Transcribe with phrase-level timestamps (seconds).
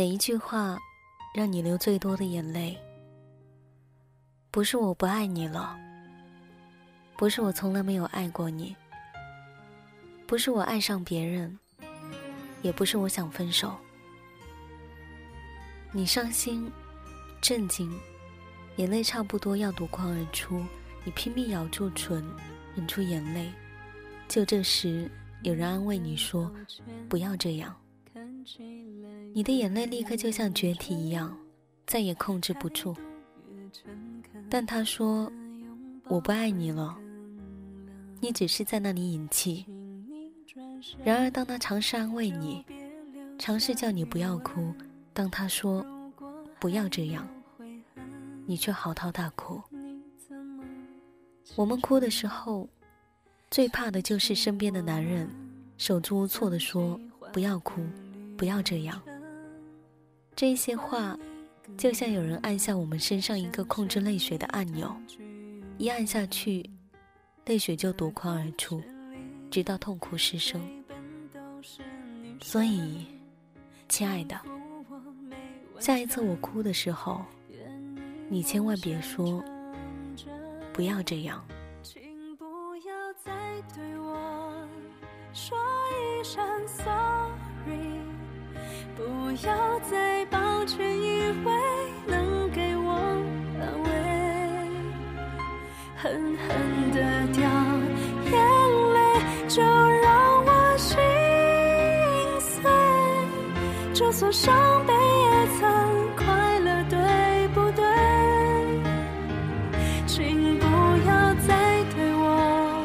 [0.00, 0.78] 哪一句话
[1.34, 2.74] 让你流最多的眼泪？
[4.50, 5.78] 不是我不爱你了，
[7.18, 8.74] 不是我从来没有爱过你，
[10.26, 11.58] 不是我爱上别人，
[12.62, 13.76] 也不是我想分手。
[15.92, 16.72] 你伤心、
[17.42, 17.92] 震惊，
[18.76, 20.64] 眼泪差不多要夺眶而出，
[21.04, 22.24] 你拼命咬住唇，
[22.74, 23.52] 忍住眼泪。
[24.28, 25.10] 就这时，
[25.42, 26.50] 有人安慰你说
[27.06, 27.76] ：“不要这样。”
[29.32, 31.36] 你的眼泪立刻就像决堤一样，
[31.86, 32.94] 再也控制不住。
[34.48, 35.30] 但他说
[36.08, 36.96] ：“我不爱你了。”
[38.20, 39.64] 你只是在那里隐气。
[41.04, 42.64] 然而，当他尝试安慰你，
[43.38, 44.74] 尝试叫你不要哭，
[45.12, 45.84] 当他说
[46.58, 47.28] “不要这样”，
[48.46, 49.60] 你却嚎啕大哭。
[51.56, 52.68] 我们哭的时候，
[53.50, 55.28] 最怕的就是身边的男人
[55.78, 57.00] 手足无措地说
[57.32, 57.80] ：“不要哭，
[58.40, 58.98] 不要这样。”
[60.34, 61.14] 这些话，
[61.76, 64.96] 就像有人按下我们身上一个控制泪水的按钮，
[65.76, 66.64] 一按下去，
[67.44, 68.82] 泪水就夺眶而出，
[69.50, 70.58] 直到痛哭失声。
[72.40, 73.06] 所以，
[73.90, 74.40] 亲爱的，
[75.78, 77.22] 下一次我哭的时候，
[78.30, 79.44] 你千万别说
[80.72, 81.44] “不要这样”。
[81.84, 82.00] 请
[82.38, 82.44] 不
[82.76, 83.30] 要再
[83.74, 84.66] 对我
[85.34, 85.58] 说
[85.92, 88.00] 一声 sorry。
[89.00, 91.52] 不要再抱歉，以为
[92.06, 92.92] 能给我
[93.58, 93.88] 安慰，
[95.96, 96.48] 狠狠
[96.92, 96.98] 的
[97.32, 97.40] 掉
[98.30, 98.32] 眼
[98.92, 98.98] 泪，
[99.48, 100.98] 就让我心
[102.40, 102.70] 碎。
[103.94, 105.66] 就算伤悲，也曾
[106.16, 106.98] 快乐，对
[107.54, 107.82] 不对？
[110.06, 110.66] 请不
[111.08, 112.84] 要再对我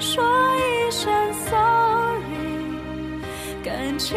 [0.00, 0.24] 说
[0.56, 3.20] 一声 sorry，
[3.62, 4.16] 感情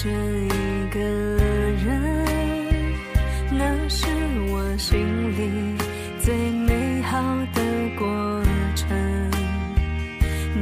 [0.00, 0.48] 这一
[0.92, 2.94] 个人，
[3.50, 4.06] 那是
[4.48, 4.96] 我心
[5.32, 5.76] 里
[6.20, 7.20] 最美好
[7.52, 7.60] 的
[7.98, 8.06] 过
[8.76, 8.96] 程。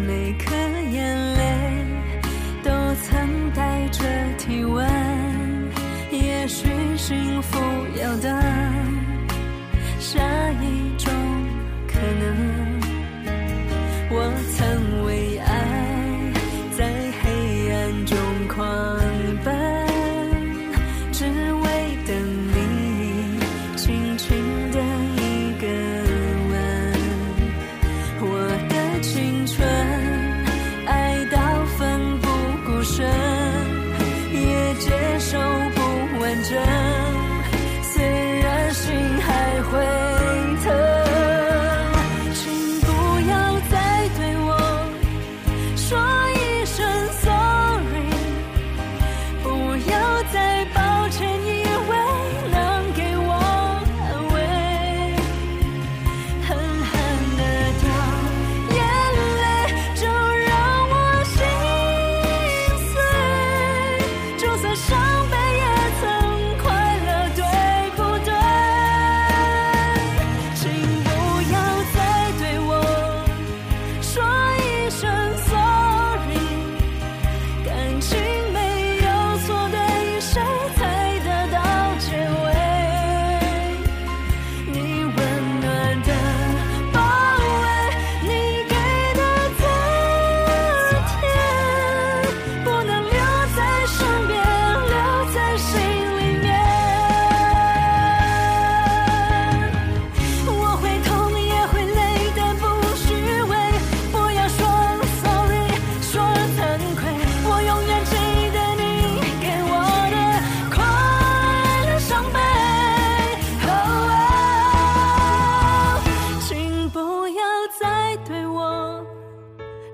[0.06, 0.56] 每颗
[0.90, 1.84] 眼泪
[2.64, 2.70] 都
[3.02, 4.04] 曾带着
[4.38, 4.88] 体温，
[6.10, 7.55] 也许幸福。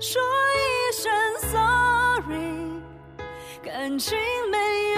[0.05, 1.09] 说一声
[1.49, 2.81] sorry
[3.63, 4.17] 感情
[4.51, 4.92] 没有